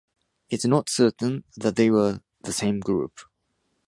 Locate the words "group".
2.79-3.19